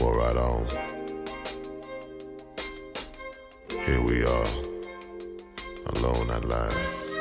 Well, 0.00 0.12
right 0.12 0.36
on. 0.36 0.64
Here 3.84 4.00
we 4.00 4.24
are, 4.24 4.46
alone 5.86 6.30
at 6.30 6.44
last. 6.44 7.16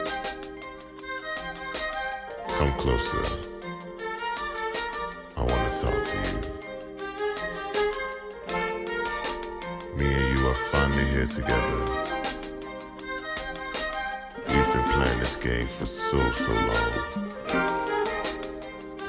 Come 2.49 2.71
closer. 2.77 3.25
I 5.35 5.41
want 5.41 5.73
to 5.73 5.79
talk 5.81 6.03
to 6.03 6.17
you. 6.27 6.37
Me 9.97 10.05
and 10.13 10.37
you 10.37 10.47
are 10.47 10.59
finally 10.69 11.05
here 11.05 11.25
together. 11.25 11.81
We've 14.49 14.71
been 14.73 14.87
playing 14.91 15.19
this 15.19 15.35
game 15.37 15.65
for 15.65 15.87
so, 15.87 16.31
so 16.31 16.51
long. 16.51 16.91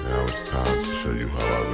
Now 0.04 0.24
it's 0.24 0.42
time 0.48 0.78
to 0.78 0.94
show 1.02 1.12
you 1.12 1.28
how 1.28 1.44
I 1.44 1.67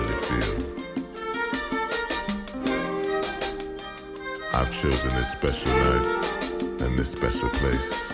I've 4.57 4.71
chosen 4.71 5.11
this 5.17 5.33
special 5.33 5.73
night 5.73 6.81
and 6.81 6.97
this 6.97 7.11
special 7.11 7.49
place. 7.49 8.13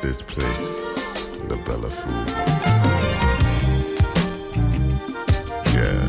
This 0.00 0.22
place, 0.22 0.94
the 1.46 1.56
Bella 1.66 1.90
Food. 1.90 2.28
Yeah. 5.74 6.08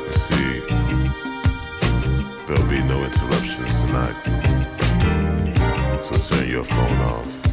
You 0.00 0.12
see, 0.24 0.60
there'll 2.46 2.70
be 2.70 2.82
no 2.84 3.04
interruptions 3.04 3.82
tonight. 3.82 4.16
So 6.00 6.16
turn 6.16 6.48
your 6.48 6.64
phone 6.64 7.00
off. 7.02 7.43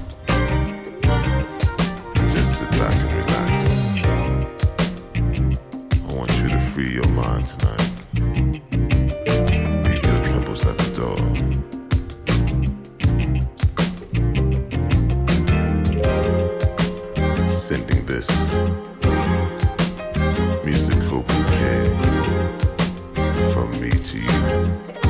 tonight. 7.58 7.92
You 8.14 9.96
hear 10.00 10.24
troubles 10.26 10.66
at 10.66 10.78
the 10.78 10.90
door. 10.96 11.18
Sending 17.48 18.06
this 18.06 18.28
musical 20.64 21.22
bouquet 21.24 21.84
from 23.54 23.70
me 23.82 23.92
to 23.92 24.18
you. 24.20 25.01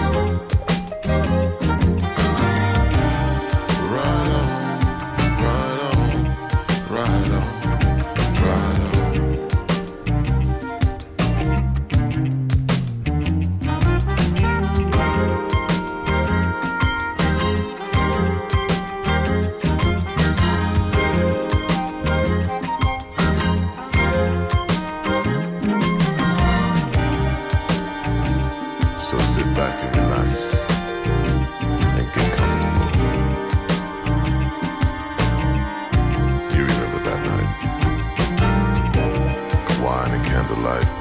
back 29.62 29.78
and 29.84 29.96
relax 29.96 30.42
and 32.00 32.08
get 32.14 32.28
comfortable. 32.36 32.90
You 36.56 36.64
remember 36.66 37.00
that 37.08 37.22
night? 37.30 37.50
Wine 39.84 40.12
and 40.16 40.26
candlelight. 40.26 41.01